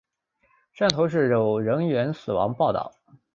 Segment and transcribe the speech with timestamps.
[0.75, 2.91] 汕头市有人员死亡报导。